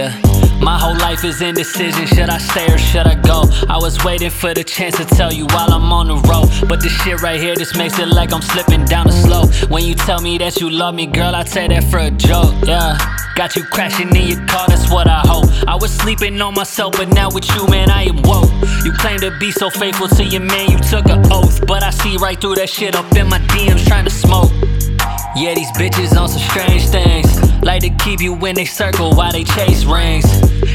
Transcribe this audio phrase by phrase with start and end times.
[0.00, 0.16] Yeah.
[0.62, 2.06] My whole life is indecision.
[2.06, 3.44] Should I stay or should I go?
[3.68, 6.48] I was waiting for the chance to tell you while I'm on the road.
[6.70, 9.50] But this shit right here just makes it like I'm slipping down the slope.
[9.70, 12.54] When you tell me that you love me, girl, I take that for a joke.
[12.64, 12.96] Yeah.
[13.34, 15.44] Got you crashing in your car, that's what I hope.
[15.68, 18.50] I was sleeping on myself, but now with you, man, I am woke.
[18.84, 21.66] You claim to be so faithful to your man, you took an oath.
[21.66, 24.50] But I see right through that shit up in my DMs trying to smoke.
[25.36, 27.28] Yeah, these bitches on some strange things.
[27.62, 30.26] Like to keep you in they circle while they chase rings.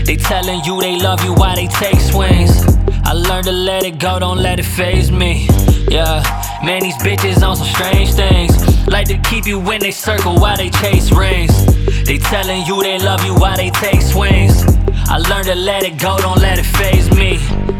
[0.06, 2.64] They telling you they love you while they take swings.
[3.04, 5.48] I learned to let it go, don't let it faze me.
[5.90, 6.24] Yeah,
[6.64, 8.88] man, these bitches on some strange things.
[8.88, 11.54] Like to keep you in they circle while they chase rings.
[12.06, 14.64] They telling you they love you while they take swings.
[15.10, 17.05] I learned to let it go, don't let it faze.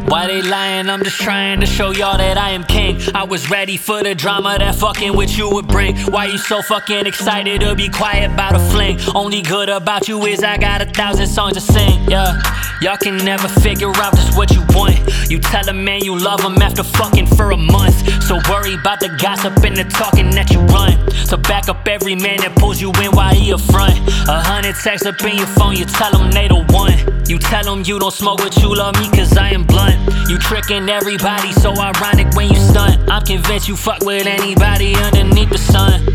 [0.08, 0.88] Why they lying?
[0.88, 3.02] I'm just trying to show y'all that I am king.
[3.16, 5.98] I was ready for the drama that fucking with you would bring.
[5.98, 9.00] Why you so fucking excited to be quiet about a fling?
[9.16, 12.08] Only good about you is I got a thousand songs to sing.
[12.08, 12.40] Yeah,
[12.82, 15.00] y'all can never figure out just what you want.
[15.28, 18.24] You tell a man you love him after fucking for a month.
[18.24, 21.12] So worry about the gossip and the talking that you run.
[21.26, 23.98] So back up every man that pulls you in while he a front.
[24.30, 27.15] A hundred texts up in your phone, you tell them they the one.
[27.28, 29.98] You tell them you don't smoke, but you love me cause I am blunt.
[30.30, 33.10] You tricking everybody, so ironic when you stunt.
[33.10, 36.06] I'm convinced you fuck with anybody underneath the sun.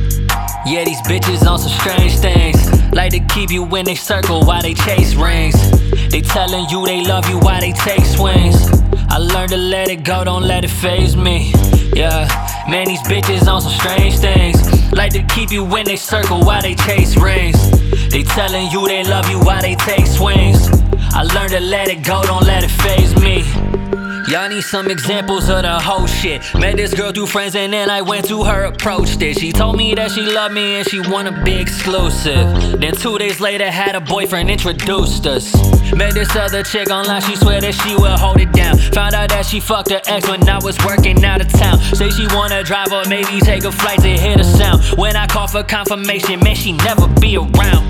[0.65, 2.71] Yeah, these bitches on some strange things.
[2.93, 5.57] Like to keep you in they circle while they chase rings.
[6.11, 8.57] They telling you they love you while they take swings.
[9.09, 11.53] I learned to let it go, don't let it faze me.
[11.93, 12.29] Yeah,
[12.69, 14.59] man, these bitches on some strange things.
[15.13, 17.59] Like to keep you in they circle while they chase rings.
[18.11, 20.69] They telling you they love you while they take swings.
[21.13, 23.40] I learned to let it go, don't let it faze me.
[24.31, 26.41] Y'all need some examples of the whole shit.
[26.55, 29.37] Met this girl through friends and then I went to her, approached it.
[29.37, 32.79] She told me that she loved me and she wanna be exclusive.
[32.81, 35.53] Then two days later, had a boyfriend introduced us.
[35.93, 38.79] Met this other chick online, she swear that she will hold it down.
[38.95, 41.81] Found out that she fucked her ex when I was working out of town.
[41.81, 44.85] Say she wanna drive or maybe take a flight to hear the sound.
[44.97, 47.90] When I call for confirmation, man, she never be around.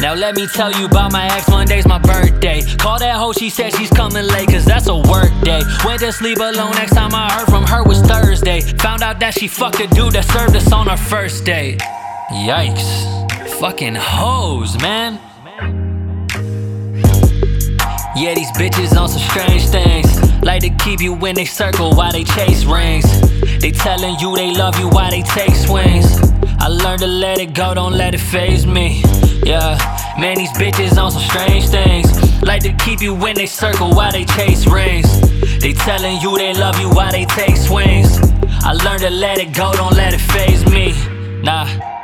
[0.00, 2.62] Now let me tell you about my ex, Monday's my birthday.
[2.78, 5.60] Call that hoe, she said she's coming late, cause that's a work day.
[5.84, 8.62] Went to sleep alone, next time I heard from her was Thursday.
[8.78, 11.80] Found out that she fucked a dude that served us on our first date.
[12.30, 13.28] Yikes.
[13.60, 15.20] Fucking hoes, man.
[18.16, 20.42] Yeah, these bitches on some strange things.
[20.42, 23.04] Like to keep you in they circle while they chase rings.
[23.60, 26.29] They telling you they love you while they take swings.
[26.62, 29.02] I learned to let it go, don't let it faze me.
[29.42, 29.78] Yeah,
[30.18, 32.06] man, these bitches on some strange things.
[32.42, 35.08] Like to keep you in they circle while they chase rings.
[35.60, 38.18] They telling you they love you while they take swings.
[38.62, 40.92] I learned to let it go, don't let it faze me.
[41.42, 41.99] Nah.